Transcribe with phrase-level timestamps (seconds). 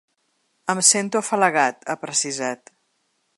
[0.73, 2.73] Em sento afalagat, ha precisat.